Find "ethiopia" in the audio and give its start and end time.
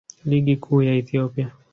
1.01-1.47